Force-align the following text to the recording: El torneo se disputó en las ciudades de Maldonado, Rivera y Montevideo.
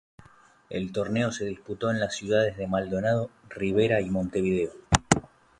El 0.71 0.91
torneo 0.91 1.31
se 1.31 1.45
disputó 1.45 1.91
en 1.91 1.99
las 1.99 2.15
ciudades 2.15 2.57
de 2.57 2.65
Maldonado, 2.65 3.29
Rivera 3.51 4.01
y 4.01 4.09
Montevideo. 4.09 4.71